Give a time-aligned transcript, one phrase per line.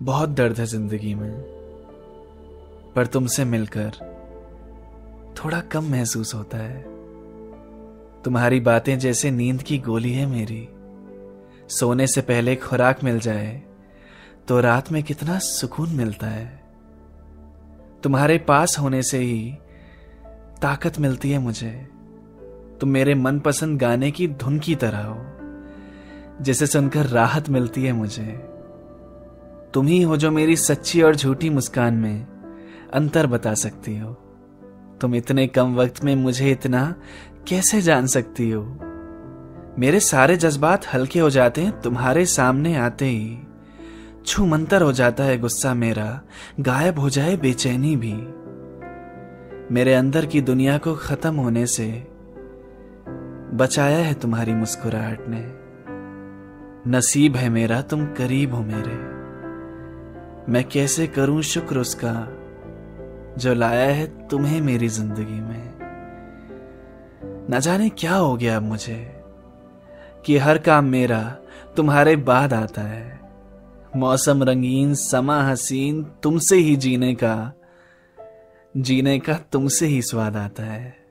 [0.00, 1.32] बहुत दर्द है ज़िंदगी में,
[2.96, 3.92] पर तुमसे मिलकर
[5.36, 6.82] थोड़ा कम महसूस होता है।
[8.24, 10.68] तुम्हारी बातें जैसे नींद की गोली है मेरी।
[11.70, 13.62] सोने से पहले खुराक मिल जाए
[14.48, 16.46] तो रात में कितना सुकून मिलता है।
[18.02, 19.50] तुम्हारे पास होने से ही
[20.62, 21.72] ताकत मिलती है मुझे।
[22.80, 25.18] तुम मेरे मनपसंद गाने की धुन की तरह हो,
[26.42, 28.57] जिसे सुनकर राहत मिलती है मुझे।
[29.74, 32.26] तुम ही हो जो मेरी सच्ची और झूठी मुस्कान में
[32.94, 34.12] अंतर बता सकती हो।
[35.00, 36.94] तुम इतने कम वक्त में मुझे इतना
[37.48, 38.78] कैसे जान सकती हो?
[39.78, 43.38] मेरे सारे जज्बात हल्के हो जाते हैं, तुम्हारे सामने आते ही।
[44.26, 46.20] छू मंतर हो जाता है गुस्सा मेरा,
[46.60, 48.14] गायब हो जाए बेचैनी भी।
[49.74, 52.06] मेरे अंदर की दुनिया को खत्म होने से
[53.56, 55.52] बचाया है तुम्हारी मुस्कुराहट ने।
[56.90, 59.07] नसीब है मेरा, तुम करीब हो मेरे।
[60.48, 62.12] मैं कैसे करूँ शुक्र उसका,
[63.38, 65.78] जो लाया है तुम्हें मेरी ज़िंदगी में।
[67.50, 69.22] न जाने क्या हो गया अब मुझे,
[70.26, 71.22] कि हर काम मेरा
[71.76, 73.20] तुम्हारे बाद आता है।
[73.96, 77.52] मौसम रंगीन, समा हसीन, तुमसे ही जीने का
[78.76, 81.07] जीने का तुमसे ही स्वाद आता है।